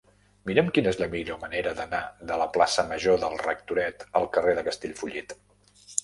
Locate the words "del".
3.25-3.35